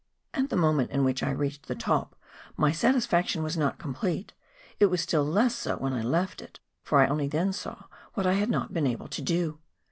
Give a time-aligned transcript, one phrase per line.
[0.33, 2.15] At the moment in which I reached the top,
[2.57, 4.33] my satisfaction was not complete;
[4.79, 7.83] it was still less so when I left it, for I only then saw
[8.15, 9.59] what I had not been able to do.